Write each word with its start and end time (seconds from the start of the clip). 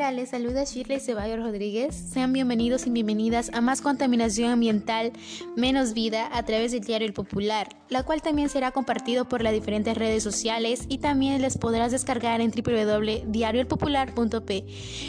Hola, 0.00 0.12
les 0.12 0.30
saluda 0.30 0.64
Shirley 0.64 0.98
Ceballos 0.98 1.40
Rodríguez. 1.40 1.94
Sean 1.94 2.32
bienvenidos 2.32 2.86
y 2.86 2.90
bienvenidas 2.90 3.50
a 3.52 3.60
más 3.60 3.82
contaminación 3.82 4.50
ambiental, 4.50 5.12
menos 5.58 5.92
vida 5.92 6.30
a 6.32 6.42
través 6.42 6.72
del 6.72 6.80
diario 6.80 7.06
El 7.06 7.12
Popular, 7.12 7.68
la 7.90 8.02
cual 8.02 8.22
también 8.22 8.48
será 8.48 8.70
compartido 8.70 9.28
por 9.28 9.42
las 9.42 9.52
diferentes 9.52 9.94
redes 9.98 10.22
sociales 10.22 10.86
y 10.88 10.96
también 10.98 11.42
les 11.42 11.58
podrás 11.58 11.92
descargar 11.92 12.40
en 12.40 12.50
www.diarioelpopular.p. 12.50 14.64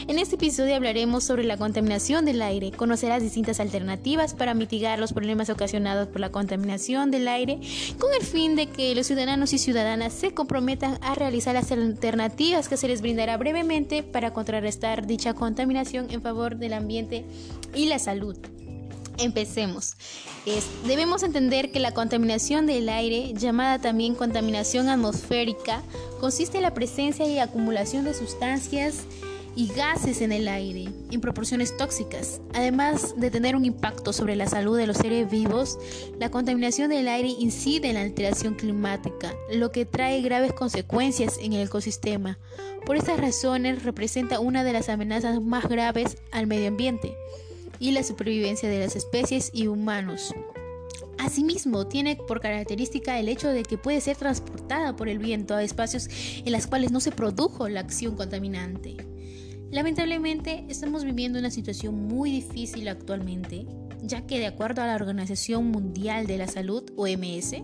En 0.10 0.20
este 0.20 0.36
episodio 0.36 0.76
hablaremos 0.76 1.24
sobre 1.24 1.46
la 1.46 1.56
contaminación 1.56 2.26
del 2.26 2.42
aire. 2.42 2.74
Conocerás 2.74 3.24
distintas 3.24 3.62
alternativas 3.62 4.34
para 4.34 4.54
mitigar 4.54 5.00
los 5.00 5.14
problemas 5.14 5.50
ocasionados 5.50 6.10
por 6.10 6.20
la 6.20 6.34
contaminación 6.34 7.12
del 7.12 7.30
aire 7.30 7.62
con 7.98 8.14
el 8.14 8.26
fin 8.26 8.58
de 8.58 8.68
que 8.68 8.94
los 8.94 9.08
ciudadanos 9.08 9.54
y 9.54 9.58
ciudadanas 9.58 10.12
se 10.12 10.34
comprometan 10.34 11.00
a 11.02 11.16
realizar 11.16 11.54
las 11.54 11.72
alternativas 11.72 12.68
que 12.68 12.76
se 12.76 12.90
les 12.90 13.02
brindará 13.02 13.38
brevemente 13.38 14.04
para 14.04 14.34
dicha 15.06 15.34
contaminación 15.34 16.08
en 16.12 16.22
favor 16.22 16.58
del 16.58 16.74
ambiente 16.74 17.26
y 17.74 17.86
la 17.86 18.00
salud. 18.00 18.38
Empecemos. 19.18 19.96
debemos 20.88 21.22
entender 21.22 21.72
que 21.72 21.80
la 21.80 21.94
contaminación 21.94 22.66
del 22.66 22.90
aire, 22.90 23.34
llamada 23.34 23.80
también 23.80 24.16
contaminación 24.16 24.90
atmosférica, 24.90 25.84
consiste 26.20 26.58
en 26.58 26.64
la 26.64 26.74
presencia 26.74 27.28
y 27.28 27.38
acumulación 27.38 28.04
de 28.04 28.16
sustancias 28.16 29.06
y 29.56 29.68
gases 29.68 30.22
en 30.22 30.32
el 30.32 30.48
aire 30.48 30.90
en 31.12 31.22
proporciones 31.22 31.76
tóxicas. 31.76 32.42
Además 32.54 33.16
de 33.18 33.32
tener 33.32 33.56
un 33.56 33.66
impacto 33.66 34.14
sobre 34.14 34.36
la 34.36 34.48
salud 34.48 34.78
de 34.78 34.88
los 34.88 34.98
seres 34.98 35.30
vivos, 35.30 35.78
la 36.20 36.32
contaminación 36.32 36.90
del 36.90 37.08
aire 37.08 37.30
incide 37.30 37.90
en 37.90 37.96
la 37.96 38.02
alteración 38.02 38.56
climática, 38.56 39.34
lo 39.52 39.72
que 39.72 39.86
trae 39.86 40.22
graves 40.22 40.54
consecuencias 40.54 41.38
en 41.42 41.54
el 41.54 41.68
ecosistema. 41.68 42.38
Por 42.86 42.96
estas 42.96 43.20
razones 43.20 43.84
representa 43.84 44.40
una 44.40 44.64
de 44.64 44.74
las 44.74 44.90
amenazas 44.90 45.42
más 45.42 45.68
graves 45.68 46.18
al 46.32 46.48
medio 46.48 46.68
ambiente 46.68 47.16
y 47.80 47.92
la 47.92 48.04
supervivencia 48.04 48.70
de 48.70 48.80
las 48.80 48.96
especies 48.96 49.52
y 49.54 49.68
humanos. 49.68 50.34
Asimismo, 51.22 51.86
tiene 51.86 52.16
por 52.16 52.42
característica 52.42 53.20
el 53.20 53.30
hecho 53.30 53.48
de 53.50 53.62
que 53.62 53.78
puede 53.78 54.02
ser 54.02 54.18
transportada 54.18 54.96
por 54.96 55.08
el 55.08 55.20
viento 55.20 55.54
a 55.54 55.62
espacios 55.62 56.10
en 56.44 56.52
los 56.52 56.66
cuales 56.66 56.92
no 56.92 57.00
se 57.00 57.12
produjo 57.12 57.70
la 57.70 57.82
acción 57.82 58.16
contaminante. 58.16 58.98
Lamentablemente, 59.70 60.66
estamos 60.68 61.04
viviendo 61.04 61.38
una 61.38 61.52
situación 61.52 62.08
muy 62.08 62.32
difícil 62.32 62.88
actualmente, 62.88 63.68
ya 64.02 64.26
que 64.26 64.40
de 64.40 64.48
acuerdo 64.48 64.82
a 64.82 64.88
la 64.88 64.96
Organización 64.96 65.68
Mundial 65.68 66.28
de 66.28 66.38
la 66.38 66.48
Salud, 66.48 66.84
OMS, 66.96 67.56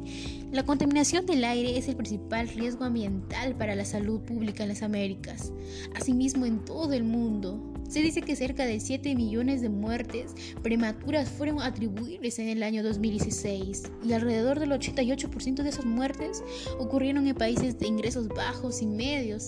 la 0.51 0.63
contaminación 0.63 1.25
del 1.25 1.43
aire 1.43 1.77
es 1.77 1.87
el 1.87 1.95
principal 1.95 2.47
riesgo 2.47 2.85
ambiental 2.85 3.55
para 3.55 3.75
la 3.75 3.85
salud 3.85 4.21
pública 4.21 4.63
en 4.63 4.69
las 4.69 4.83
Américas, 4.83 5.51
asimismo 5.95 6.45
en 6.45 6.63
todo 6.63 6.93
el 6.93 7.03
mundo. 7.03 7.73
Se 7.89 8.01
dice 8.01 8.21
que 8.21 8.35
cerca 8.35 8.65
de 8.65 8.79
7 8.79 9.15
millones 9.15 9.61
de 9.61 9.69
muertes 9.69 10.35
prematuras 10.61 11.29
fueron 11.29 11.61
atribuibles 11.61 12.37
en 12.37 12.49
el 12.49 12.63
año 12.63 12.83
2016 12.83 13.83
y 14.05 14.13
alrededor 14.13 14.59
del 14.59 14.71
88% 14.71 15.63
de 15.63 15.69
esas 15.69 15.85
muertes 15.85 16.43
ocurrieron 16.79 17.27
en 17.27 17.35
países 17.35 17.79
de 17.79 17.87
ingresos 17.87 18.27
bajos 18.27 18.81
y 18.81 18.87
medios. 18.87 19.47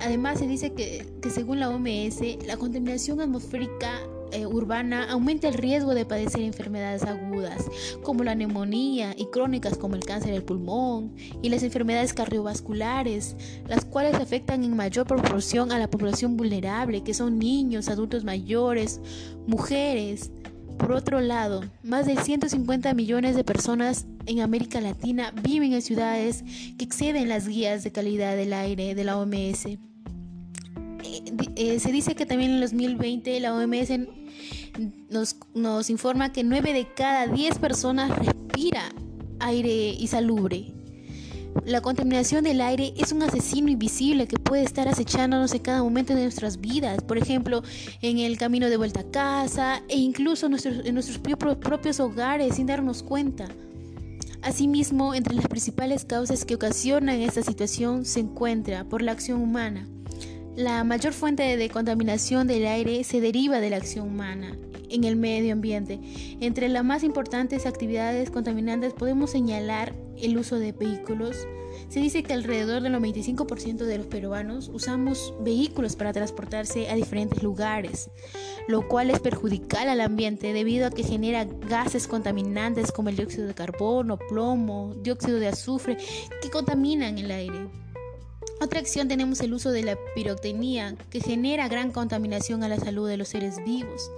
Además, 0.00 0.38
se 0.38 0.46
dice 0.46 0.72
que, 0.72 1.06
según 1.30 1.60
la 1.60 1.68
OMS, 1.68 2.20
la 2.46 2.56
contaminación 2.56 3.20
atmosférica 3.20 4.00
eh, 4.32 4.46
urbana 4.46 5.10
aumenta 5.10 5.48
el 5.48 5.54
riesgo 5.54 5.94
de 5.94 6.04
padecer 6.04 6.42
enfermedades 6.42 7.02
agudas 7.02 7.66
como 8.02 8.24
la 8.24 8.34
neumonía 8.34 9.14
y 9.16 9.26
crónicas 9.26 9.76
como 9.76 9.94
el 9.94 10.04
cáncer 10.04 10.32
del 10.32 10.42
pulmón 10.42 11.14
y 11.42 11.48
las 11.48 11.62
enfermedades 11.62 12.14
cardiovasculares, 12.14 13.36
las 13.66 13.84
cuales 13.84 14.14
afectan 14.14 14.64
en 14.64 14.76
mayor 14.76 15.06
proporción 15.06 15.72
a 15.72 15.78
la 15.78 15.90
población 15.90 16.36
vulnerable, 16.36 17.02
que 17.02 17.14
son 17.14 17.38
niños, 17.38 17.88
adultos 17.88 18.24
mayores, 18.24 19.00
mujeres. 19.46 20.32
Por 20.78 20.92
otro 20.92 21.20
lado, 21.20 21.62
más 21.82 22.06
de 22.06 22.16
150 22.16 22.92
millones 22.94 23.36
de 23.36 23.44
personas 23.44 24.06
en 24.26 24.40
América 24.40 24.80
Latina 24.80 25.32
viven 25.42 25.72
en 25.72 25.82
ciudades 25.82 26.42
que 26.78 26.84
exceden 26.84 27.28
las 27.28 27.46
guías 27.46 27.84
de 27.84 27.92
calidad 27.92 28.36
del 28.36 28.52
aire 28.52 28.94
de 28.94 29.04
la 29.04 29.18
OMS. 29.18 29.91
Eh, 31.56 31.78
se 31.78 31.92
dice 31.92 32.14
que 32.14 32.26
también 32.26 32.52
en 32.52 32.60
2020 32.60 33.40
la 33.40 33.54
OMS 33.54 33.90
nos, 35.10 35.36
nos 35.54 35.90
informa 35.90 36.32
que 36.32 36.44
9 36.44 36.72
de 36.72 36.88
cada 36.94 37.26
10 37.26 37.58
personas 37.58 38.10
respira 38.18 38.92
aire 39.40 39.90
insalubre. 39.98 40.72
La 41.66 41.82
contaminación 41.82 42.44
del 42.44 42.60
aire 42.62 42.94
es 42.96 43.12
un 43.12 43.22
asesino 43.22 43.68
invisible 43.68 44.26
que 44.26 44.38
puede 44.38 44.62
estar 44.62 44.88
acechándonos 44.88 45.52
en 45.52 45.60
cada 45.60 45.82
momento 45.82 46.14
de 46.14 46.22
nuestras 46.22 46.60
vidas, 46.60 47.02
por 47.02 47.18
ejemplo, 47.18 47.62
en 48.00 48.18
el 48.18 48.38
camino 48.38 48.70
de 48.70 48.78
vuelta 48.78 49.00
a 49.00 49.10
casa 49.10 49.82
e 49.88 49.98
incluso 49.98 50.46
en 50.46 50.52
nuestros, 50.52 50.86
en 50.86 50.94
nuestros 50.94 51.18
propios 51.18 52.00
hogares 52.00 52.56
sin 52.56 52.66
darnos 52.66 53.02
cuenta. 53.02 53.48
Asimismo, 54.40 55.14
entre 55.14 55.34
las 55.34 55.46
principales 55.46 56.04
causas 56.04 56.44
que 56.44 56.54
ocasionan 56.54 57.20
esta 57.20 57.42
situación 57.42 58.06
se 58.06 58.20
encuentra 58.20 58.84
por 58.84 59.02
la 59.02 59.12
acción 59.12 59.40
humana. 59.40 59.86
La 60.56 60.84
mayor 60.84 61.14
fuente 61.14 61.56
de 61.56 61.70
contaminación 61.70 62.46
del 62.46 62.66
aire 62.66 63.04
se 63.04 63.22
deriva 63.22 63.58
de 63.58 63.70
la 63.70 63.78
acción 63.78 64.06
humana 64.06 64.58
en 64.90 65.04
el 65.04 65.16
medio 65.16 65.54
ambiente. 65.54 65.98
Entre 66.40 66.68
las 66.68 66.84
más 66.84 67.04
importantes 67.04 67.64
actividades 67.64 68.30
contaminantes 68.30 68.92
podemos 68.92 69.30
señalar 69.30 69.94
el 70.18 70.36
uso 70.36 70.58
de 70.58 70.72
vehículos. 70.72 71.48
Se 71.88 72.00
dice 72.00 72.22
que 72.22 72.34
alrededor 72.34 72.82
del 72.82 72.94
95% 72.94 73.78
de 73.86 73.96
los 73.96 74.06
peruanos 74.08 74.70
usamos 74.74 75.32
vehículos 75.40 75.96
para 75.96 76.12
transportarse 76.12 76.90
a 76.90 76.96
diferentes 76.96 77.42
lugares, 77.42 78.10
lo 78.68 78.86
cual 78.88 79.08
es 79.08 79.20
perjudicial 79.20 79.88
al 79.88 80.02
ambiente 80.02 80.52
debido 80.52 80.86
a 80.86 80.90
que 80.90 81.02
genera 81.02 81.46
gases 81.46 82.06
contaminantes 82.06 82.92
como 82.92 83.08
el 83.08 83.16
dióxido 83.16 83.46
de 83.46 83.54
carbono, 83.54 84.18
plomo, 84.18 84.94
dióxido 85.02 85.38
de 85.38 85.48
azufre 85.48 85.96
que 86.42 86.50
contaminan 86.50 87.16
el 87.16 87.30
aire. 87.30 87.81
Otra 88.60 88.78
acción 88.78 89.08
tenemos 89.08 89.40
el 89.40 89.54
uso 89.54 89.70
de 89.70 89.82
la 89.82 89.96
pirotecnia, 90.14 90.94
que 91.10 91.20
genera 91.20 91.68
gran 91.68 91.90
contaminación 91.90 92.62
a 92.62 92.68
la 92.68 92.78
salud 92.78 93.08
de 93.08 93.16
los 93.16 93.28
seres 93.28 93.56
vivos, 93.64 94.10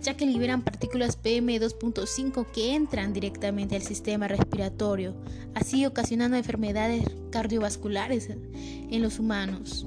ya 0.00 0.16
que 0.16 0.26
liberan 0.26 0.62
partículas 0.62 1.20
PM2.5 1.20 2.46
que 2.52 2.74
entran 2.74 3.12
directamente 3.12 3.74
al 3.74 3.82
sistema 3.82 4.28
respiratorio, 4.28 5.16
así 5.54 5.84
ocasionando 5.84 6.36
enfermedades 6.36 7.04
cardiovasculares 7.30 8.28
en 8.30 9.02
los 9.02 9.18
humanos. 9.18 9.86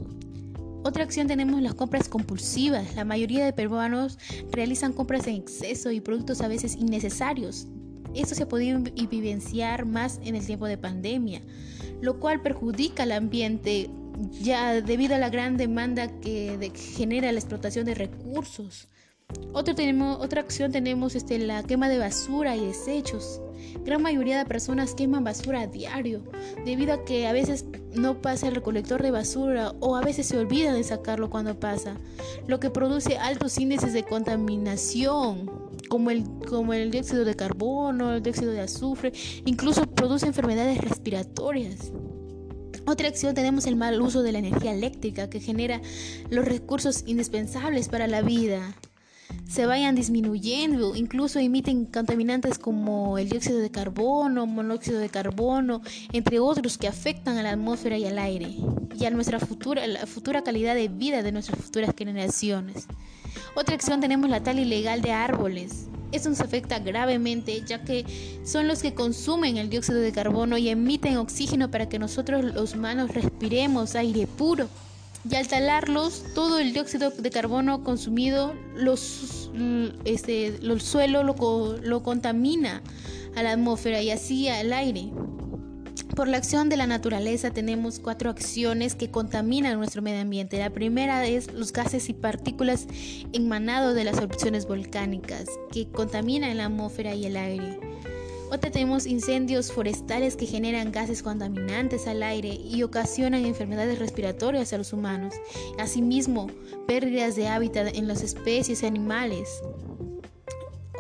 Otra 0.83 1.03
acción 1.03 1.27
tenemos 1.27 1.61
las 1.61 1.75
compras 1.75 2.09
compulsivas. 2.09 2.95
La 2.95 3.05
mayoría 3.05 3.45
de 3.45 3.53
peruanos 3.53 4.17
realizan 4.51 4.93
compras 4.93 5.27
en 5.27 5.35
exceso 5.35 5.91
y 5.91 6.01
productos 6.01 6.41
a 6.41 6.47
veces 6.47 6.75
innecesarios. 6.75 7.67
Esto 8.15 8.33
se 8.33 8.43
ha 8.43 8.47
podido 8.47 8.81
evidenciar 8.95 9.85
más 9.85 10.19
en 10.23 10.35
el 10.35 10.45
tiempo 10.45 10.65
de 10.65 10.77
pandemia, 10.77 11.41
lo 12.01 12.19
cual 12.19 12.41
perjudica 12.41 13.03
al 13.03 13.11
ambiente 13.11 13.89
ya 14.41 14.81
debido 14.81 15.15
a 15.15 15.19
la 15.19 15.29
gran 15.29 15.57
demanda 15.57 16.07
que 16.19 16.71
genera 16.75 17.31
la 17.31 17.39
explotación 17.39 17.85
de 17.85 17.95
recursos. 17.95 18.87
Otro 19.53 19.75
tenemos, 19.75 20.19
otra 20.19 20.41
acción 20.41 20.71
tenemos 20.71 21.15
este, 21.15 21.37
la 21.39 21.63
quema 21.63 21.89
de 21.89 21.97
basura 21.97 22.55
y 22.55 22.65
desechos. 22.65 23.41
Gran 23.85 24.01
mayoría 24.01 24.37
de 24.37 24.45
personas 24.45 24.95
queman 24.95 25.23
basura 25.23 25.61
a 25.61 25.67
diario, 25.67 26.21
debido 26.65 26.93
a 26.93 27.05
que 27.05 27.27
a 27.27 27.33
veces 27.33 27.65
no 27.95 28.21
pasa 28.21 28.47
el 28.47 28.55
recolector 28.55 29.01
de 29.01 29.11
basura 29.11 29.73
o 29.79 29.95
a 29.95 30.01
veces 30.01 30.27
se 30.27 30.37
olvida 30.37 30.73
de 30.73 30.83
sacarlo 30.83 31.29
cuando 31.29 31.59
pasa, 31.59 31.95
lo 32.47 32.59
que 32.59 32.69
produce 32.69 33.17
altos 33.17 33.57
índices 33.57 33.93
de 33.93 34.03
contaminación, 34.03 35.49
como 35.91 36.09
el, 36.09 36.23
como 36.47 36.71
el 36.71 36.89
dióxido 36.89 37.25
de 37.25 37.35
carbono, 37.35 38.13
el 38.13 38.23
dióxido 38.23 38.53
de 38.53 38.61
azufre, 38.61 39.11
incluso 39.43 39.85
produce 39.87 40.25
enfermedades 40.25 40.77
respiratorias. 40.77 41.91
Otra 42.85 43.09
acción 43.09 43.35
tenemos 43.35 43.65
el 43.65 43.75
mal 43.75 44.01
uso 44.01 44.23
de 44.23 44.31
la 44.31 44.39
energía 44.39 44.71
eléctrica 44.71 45.29
que 45.29 45.41
genera 45.41 45.81
los 46.29 46.45
recursos 46.45 47.03
indispensables 47.07 47.89
para 47.89 48.07
la 48.07 48.21
vida. 48.21 48.73
Se 49.49 49.65
vayan 49.65 49.93
disminuyendo, 49.93 50.95
incluso 50.95 51.39
emiten 51.39 51.83
contaminantes 51.83 52.57
como 52.57 53.17
el 53.17 53.27
dióxido 53.27 53.59
de 53.59 53.69
carbono, 53.69 54.45
monóxido 54.45 54.97
de 54.97 55.09
carbono, 55.09 55.81
entre 56.13 56.39
otros 56.39 56.77
que 56.77 56.87
afectan 56.87 57.37
a 57.37 57.43
la 57.43 57.51
atmósfera 57.51 57.97
y 57.97 58.05
al 58.05 58.17
aire 58.17 58.55
y 58.97 59.05
a 59.05 59.09
nuestra 59.09 59.41
futura, 59.41 59.85
la 59.87 60.05
futura 60.07 60.41
calidad 60.41 60.73
de 60.73 60.87
vida 60.87 61.21
de 61.21 61.33
nuestras 61.33 61.59
futuras 61.59 61.93
generaciones. 61.97 62.87
Otra 63.55 63.75
acción 63.75 63.99
tenemos 63.99 64.29
la 64.29 64.43
tala 64.43 64.61
ilegal 64.61 65.01
de 65.01 65.11
árboles. 65.11 65.87
Esto 66.11 66.29
nos 66.29 66.41
afecta 66.41 66.79
gravemente 66.79 67.63
ya 67.65 67.83
que 67.83 68.05
son 68.43 68.67
los 68.67 68.81
que 68.81 68.93
consumen 68.93 69.57
el 69.57 69.69
dióxido 69.69 69.99
de 69.99 70.11
carbono 70.11 70.57
y 70.57 70.69
emiten 70.69 71.17
oxígeno 71.17 71.71
para 71.71 71.87
que 71.87 71.99
nosotros 71.99 72.43
los 72.43 72.73
humanos 72.73 73.11
respiremos 73.11 73.95
aire 73.95 74.27
puro. 74.27 74.67
Y 75.29 75.35
al 75.35 75.47
talarlos, 75.47 76.23
todo 76.33 76.57
el 76.57 76.73
dióxido 76.73 77.11
de 77.11 77.29
carbono 77.29 77.83
consumido, 77.83 78.55
los, 78.75 79.51
este, 80.03 80.47
el 80.47 80.81
suelo 80.81 81.23
lo, 81.23 81.77
lo 81.77 82.03
contamina 82.03 82.81
a 83.35 83.43
la 83.43 83.51
atmósfera 83.51 84.01
y 84.01 84.09
así 84.09 84.47
al 84.47 84.73
aire. 84.73 85.11
Por 86.15 86.27
la 86.27 86.37
acción 86.37 86.67
de 86.67 86.75
la 86.75 86.87
naturaleza 86.87 87.51
tenemos 87.51 87.99
cuatro 87.99 88.29
acciones 88.29 88.95
que 88.95 89.09
contaminan 89.09 89.77
nuestro 89.77 90.01
medio 90.01 90.21
ambiente. 90.21 90.57
La 90.57 90.69
primera 90.69 91.25
es 91.25 91.53
los 91.53 91.71
gases 91.71 92.09
y 92.09 92.13
partículas 92.13 92.87
emanados 93.31 93.95
de 93.95 94.03
las 94.03 94.17
erupciones 94.17 94.67
volcánicas 94.67 95.45
que 95.71 95.87
contaminan 95.87 96.57
la 96.57 96.65
atmósfera 96.65 97.15
y 97.15 97.25
el 97.25 97.37
aire. 97.37 97.79
Otra 98.51 98.69
tenemos 98.69 99.05
incendios 99.05 99.71
forestales 99.71 100.35
que 100.35 100.45
generan 100.45 100.91
gases 100.91 101.23
contaminantes 101.23 102.05
al 102.07 102.21
aire 102.21 102.49
y 102.49 102.83
ocasionan 102.83 103.45
enfermedades 103.45 103.97
respiratorias 103.97 104.73
a 104.73 104.77
los 104.77 104.91
humanos. 104.91 105.33
Asimismo, 105.79 106.47
pérdidas 106.85 107.37
de 107.37 107.47
hábitat 107.47 107.95
en 107.95 108.09
las 108.09 108.21
especies 108.21 108.83
y 108.83 108.85
animales. 108.85 109.61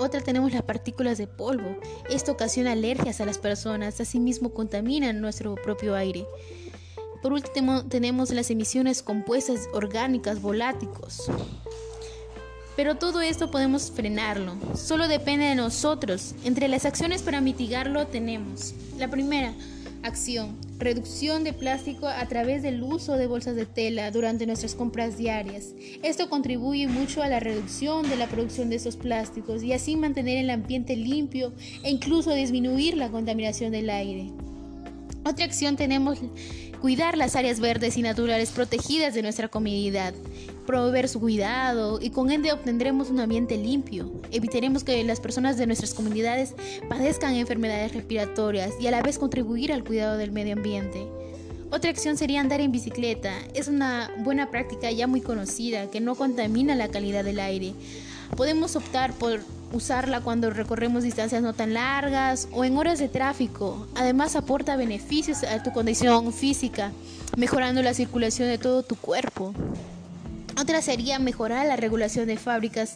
Otra 0.01 0.19
tenemos 0.19 0.51
las 0.51 0.63
partículas 0.63 1.19
de 1.19 1.27
polvo. 1.27 1.77
Esto 2.09 2.31
ocasiona 2.31 2.71
alergias 2.71 3.21
a 3.21 3.25
las 3.27 3.37
personas, 3.37 4.01
asimismo 4.01 4.51
contamina 4.51 5.13
nuestro 5.13 5.53
propio 5.53 5.93
aire. 5.93 6.25
Por 7.21 7.33
último, 7.33 7.85
tenemos 7.85 8.31
las 8.31 8.49
emisiones 8.49 9.03
compuestas 9.03 9.69
orgánicas 9.73 10.41
voláticos. 10.41 11.29
Pero 12.75 12.95
todo 12.95 13.21
esto 13.21 13.51
podemos 13.51 13.91
frenarlo, 13.91 14.55
solo 14.75 15.07
depende 15.07 15.45
de 15.45 15.53
nosotros. 15.53 16.33
Entre 16.43 16.67
las 16.67 16.85
acciones 16.85 17.21
para 17.21 17.39
mitigarlo 17.39 18.07
tenemos 18.07 18.73
la 18.97 19.07
primera 19.07 19.53
acción, 20.01 20.57
reducción 20.81 21.43
de 21.43 21.53
plástico 21.53 22.07
a 22.07 22.25
través 22.27 22.63
del 22.63 22.81
uso 22.83 23.15
de 23.15 23.27
bolsas 23.27 23.55
de 23.55 23.65
tela 23.65 24.11
durante 24.11 24.45
nuestras 24.45 24.75
compras 24.75 25.17
diarias. 25.17 25.75
Esto 26.03 26.29
contribuye 26.29 26.87
mucho 26.87 27.21
a 27.21 27.27
la 27.27 27.39
reducción 27.39 28.09
de 28.09 28.17
la 28.17 28.27
producción 28.27 28.69
de 28.69 28.77
estos 28.77 28.97
plásticos 28.97 29.63
y 29.63 29.73
así 29.73 29.95
mantener 29.95 30.39
el 30.39 30.49
ambiente 30.49 30.95
limpio 30.95 31.53
e 31.83 31.91
incluso 31.91 32.33
disminuir 32.33 32.97
la 32.97 33.09
contaminación 33.09 33.71
del 33.71 33.89
aire. 33.89 34.31
Otra 35.23 35.45
acción 35.45 35.75
tenemos 35.75 36.17
cuidar 36.81 37.15
las 37.15 37.35
áreas 37.35 37.59
verdes 37.59 37.95
y 37.95 38.01
naturales 38.01 38.49
protegidas 38.49 39.13
de 39.13 39.21
nuestra 39.21 39.47
comunidad, 39.47 40.15
promover 40.65 41.07
su 41.07 41.19
cuidado 41.19 41.99
y 42.01 42.09
con 42.09 42.31
ende 42.31 42.51
obtendremos 42.51 43.11
un 43.11 43.19
ambiente 43.19 43.55
limpio. 43.55 44.11
Evitaremos 44.31 44.83
que 44.83 45.03
las 45.03 45.19
personas 45.19 45.57
de 45.57 45.67
nuestras 45.67 45.93
comunidades 45.93 46.55
padezcan 46.89 47.35
enfermedades 47.35 47.93
respiratorias 47.93 48.73
y 48.81 48.87
a 48.87 48.91
la 48.91 49.03
vez 49.03 49.19
contribuir 49.19 49.71
al 49.71 49.83
cuidado 49.83 50.17
del 50.17 50.31
medio 50.31 50.53
ambiente. 50.53 51.05
Otra 51.69 51.91
acción 51.91 52.17
sería 52.17 52.41
andar 52.41 52.59
en 52.61 52.71
bicicleta. 52.71 53.33
Es 53.53 53.67
una 53.67 54.11
buena 54.17 54.49
práctica 54.49 54.91
ya 54.91 55.07
muy 55.07 55.21
conocida 55.21 55.89
que 55.89 56.01
no 56.01 56.15
contamina 56.15 56.75
la 56.75 56.89
calidad 56.89 57.23
del 57.23 57.39
aire. 57.39 57.73
Podemos 58.35 58.75
optar 58.75 59.13
por 59.13 59.41
usarla 59.71 60.21
cuando 60.21 60.49
recorremos 60.49 61.03
distancias 61.03 61.41
no 61.41 61.53
tan 61.53 61.73
largas 61.73 62.47
o 62.53 62.65
en 62.65 62.77
horas 62.77 62.99
de 62.99 63.09
tráfico. 63.09 63.87
Además 63.95 64.35
aporta 64.35 64.75
beneficios 64.75 65.43
a 65.43 65.63
tu 65.63 65.71
condición 65.71 66.33
física, 66.33 66.91
mejorando 67.37 67.81
la 67.81 67.93
circulación 67.93 68.49
de 68.49 68.57
todo 68.57 68.83
tu 68.83 68.95
cuerpo. 68.95 69.53
Otra 70.59 70.81
sería 70.81 71.19
mejorar 71.19 71.65
la 71.65 71.75
regulación 71.75 72.27
de 72.27 72.37
fábricas. 72.37 72.95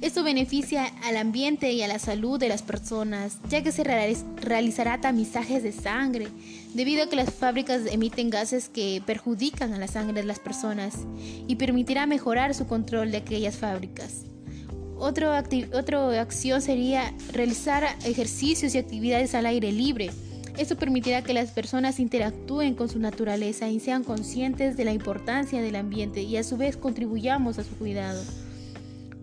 Esto 0.00 0.22
beneficia 0.22 0.86
al 1.04 1.18
ambiente 1.18 1.72
y 1.72 1.82
a 1.82 1.88
la 1.88 1.98
salud 1.98 2.40
de 2.40 2.48
las 2.48 2.62
personas, 2.62 3.36
ya 3.50 3.62
que 3.62 3.70
se 3.70 3.84
realizará 3.84 4.98
tamizajes 4.98 5.62
de 5.62 5.72
sangre, 5.72 6.28
debido 6.72 7.04
a 7.04 7.08
que 7.08 7.16
las 7.16 7.34
fábricas 7.34 7.82
emiten 7.84 8.30
gases 8.30 8.70
que 8.70 9.02
perjudican 9.04 9.74
a 9.74 9.78
la 9.78 9.88
sangre 9.88 10.22
de 10.22 10.26
las 10.26 10.38
personas, 10.38 10.94
y 11.46 11.56
permitirá 11.56 12.06
mejorar 12.06 12.54
su 12.54 12.66
control 12.66 13.10
de 13.10 13.18
aquellas 13.18 13.56
fábricas. 13.56 14.29
Otra 15.00 15.38
acción 16.20 16.60
sería 16.60 17.14
realizar 17.32 17.84
ejercicios 18.04 18.74
y 18.74 18.78
actividades 18.78 19.34
al 19.34 19.46
aire 19.46 19.72
libre. 19.72 20.10
Esto 20.58 20.76
permitirá 20.76 21.22
que 21.22 21.32
las 21.32 21.52
personas 21.52 21.98
interactúen 21.98 22.74
con 22.74 22.90
su 22.90 22.98
naturaleza 22.98 23.70
y 23.70 23.80
sean 23.80 24.04
conscientes 24.04 24.76
de 24.76 24.84
la 24.84 24.92
importancia 24.92 25.62
del 25.62 25.76
ambiente 25.76 26.22
y 26.22 26.36
a 26.36 26.44
su 26.44 26.58
vez 26.58 26.76
contribuyamos 26.76 27.58
a 27.58 27.64
su 27.64 27.74
cuidado. 27.76 28.22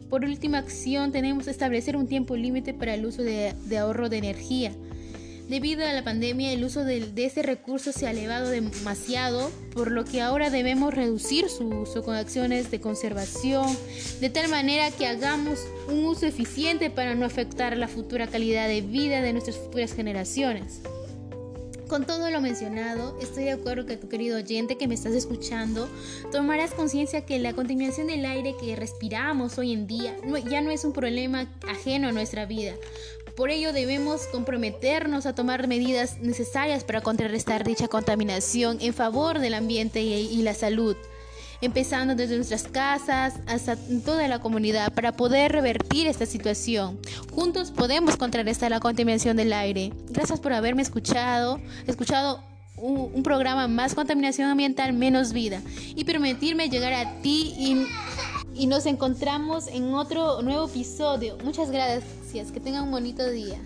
Por 0.10 0.26
última 0.26 0.58
acción 0.58 1.12
tenemos 1.12 1.48
establecer 1.48 1.96
un 1.96 2.08
tiempo 2.08 2.36
límite 2.36 2.74
para 2.74 2.96
el 2.96 3.06
uso 3.06 3.22
de 3.22 3.78
ahorro 3.78 4.10
de 4.10 4.18
energía. 4.18 4.72
Debido 5.48 5.86
a 5.86 5.94
la 5.94 6.04
pandemia, 6.04 6.52
el 6.52 6.66
uso 6.66 6.84
de, 6.84 7.10
este 7.16 7.42
recurso 7.42 7.94
se 7.94 8.06
ha 8.06 8.12
elevado 8.12 8.50
demasiado, 8.50 9.50
por 9.74 9.92
lo 9.92 10.04
que 10.04 10.22
ahora 10.22 10.50
debemos 10.50 10.94
reducir 10.94 11.48
su 11.48 11.70
uso 11.70 12.04
con 12.04 12.16
acciones 12.16 12.70
de 12.70 12.82
conservación, 12.82 13.66
de 14.20 14.30
tal 14.30 14.50
manera 14.50 14.92
que 14.92 15.08
hagamos 15.08 15.60
un 15.88 16.04
uso 16.04 16.26
eficiente 16.26 16.90
para 16.90 17.16
no 17.16 17.26
afectar 17.26 17.78
la 17.78 17.88
futura 17.88 18.28
calidad 18.28 18.68
de 18.68 18.82
vida 18.82 19.22
de 19.22 19.32
nuestras 19.32 19.56
futuras 19.56 19.94
generaciones. 19.94 20.82
Con 21.88 22.06
todo 22.06 22.30
lo 22.30 22.42
mencionado, 22.42 23.18
estoy 23.22 23.46
de 23.46 23.52
acuerdo 23.52 23.86
que 23.86 23.96
tu 23.96 24.10
querido 24.10 24.40
oyente 24.40 24.78
que 24.78 24.90
me 24.90 24.96
estás 24.96 25.14
escuchando, 25.14 25.88
tomarás 26.34 26.74
conciencia 26.74 27.26
que 27.26 27.40
la 27.40 27.54
contaminación 27.54 28.08
del 28.08 28.26
aire 28.26 28.56
que 28.60 28.76
respiramos 28.76 29.58
hoy 29.58 29.72
en 29.72 29.88
día 29.88 30.14
ya 30.50 30.60
no 30.60 30.70
es 30.70 30.84
un 30.84 30.92
problema 30.92 31.48
ajeno 31.66 32.10
a 32.10 32.12
nuestra 32.12 32.46
vida, 32.46 32.74
por 33.38 33.52
ello 33.52 33.72
debemos 33.72 34.26
comprometernos 34.32 35.28
a 35.28 35.36
tomar 35.36 35.68
medidas 35.68 36.18
necesarias 36.22 36.84
para 36.84 37.02
contrarrestar 37.02 37.64
dicha 37.64 37.88
contaminación 37.88 38.80
en 38.82 38.96
favor 38.96 39.38
del 39.38 39.54
ambiente 39.54 40.02
y, 40.02 40.42
la 40.42 40.56
salud, 40.56 40.98
empezando 41.62 42.16
desde 42.16 42.36
nuestras 42.36 42.64
casas 42.64 43.36
hasta 43.46 43.78
toda 44.04 44.28
la 44.28 44.40
comunidad 44.40 44.92
para 44.92 45.12
poder 45.12 45.52
revertir 45.52 46.08
esta 46.08 46.26
situación. 46.26 47.00
Juntos 47.32 47.70
podemos 47.70 48.18
contrarrestar 48.18 48.72
la 48.72 48.80
contaminación 48.80 49.38
del 49.38 49.54
aire. 49.54 49.94
Gracias 50.10 50.40
por 50.40 50.52
haberme 50.52 50.82
escuchado, 50.82 51.62
escuchado 51.86 52.44
un, 52.76 53.22
programa 53.22 53.68
más 53.68 53.94
contaminación 53.94 54.50
ambiental, 54.50 54.94
menos 54.94 55.32
vida 55.32 55.62
y 55.96 56.06
permitirme 56.06 56.70
llegar 56.70 56.94
a 56.94 57.22
ti 57.22 57.54
y 58.56 58.66
nos 58.66 58.88
encontramos 58.88 59.68
en 59.68 59.94
otro 59.94 60.42
nuevo 60.42 60.66
episodio. 60.66 61.38
Muchas 61.44 61.70
gracias, 62.28 62.52
que 62.52 62.60
tengan 62.60 62.84
un 62.84 62.92
bonito 62.92 63.30
día. 63.30 63.58